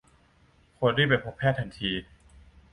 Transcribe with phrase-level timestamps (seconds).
[0.77, 1.91] ควรรีบไปพบแพทย์ทันที